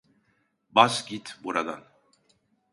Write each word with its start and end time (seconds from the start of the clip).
Bas 0.69 1.05
git 1.07 1.37
buradan. 1.43 1.83